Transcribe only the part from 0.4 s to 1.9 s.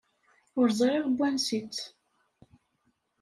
Ur ẓriɣ n wansi-tt.